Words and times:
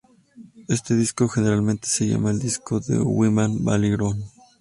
Este 0.67 0.95
disco 0.95 1.27
generalmente 1.27 1.87
se 1.87 2.07
llama 2.07 2.31
el 2.31 2.39
"disco 2.39 2.79
de 2.79 2.97
Wiman-Valiron". 2.97 4.25